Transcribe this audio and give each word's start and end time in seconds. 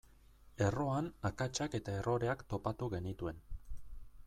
Erroan 0.67 1.09
akatsak 1.29 1.77
eta 1.81 1.95
erroreak 1.99 2.43
topatu 2.55 2.91
genituen. 2.97 3.47